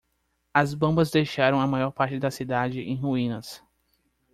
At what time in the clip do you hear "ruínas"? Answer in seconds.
2.95-3.63